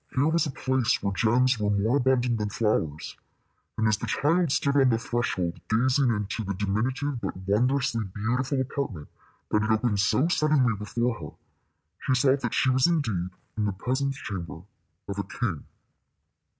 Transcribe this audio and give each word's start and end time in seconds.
Here 0.15 0.27
was 0.27 0.47
a 0.47 0.49
place 0.49 1.03
where 1.03 1.13
gems 1.13 1.59
were 1.59 1.69
more 1.69 1.97
abundant 1.97 2.39
than 2.39 2.49
flowers; 2.49 3.17
and 3.77 3.87
as 3.87 3.97
the 3.97 4.07
child 4.07 4.51
stood 4.51 4.75
on 4.75 4.89
the 4.89 4.97
threshold 4.97 5.61
gazing 5.69 6.09
into 6.09 6.43
the 6.43 6.55
diminutive 6.55 7.21
but 7.21 7.37
wondrously 7.47 8.05
beautiful 8.05 8.59
apartment 8.61 9.09
that 9.51 9.61
had 9.61 9.69
opened 9.69 9.99
so 9.99 10.27
suddenly 10.27 10.73
before 10.75 11.19
her, 11.19 11.35
she 11.99 12.15
saw 12.19 12.35
that 12.35 12.51
she 12.55 12.71
was 12.71 12.87
indeed 12.87 13.29
in 13.55 13.65
the 13.65 13.73
presence 13.73 14.17
chamber 14.17 14.63
of 15.07 15.19
a 15.19 15.23
king. 15.23 15.65